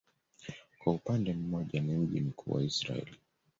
[0.79, 3.07] Kwa upande mmoja ni mji mkuu wa Israel.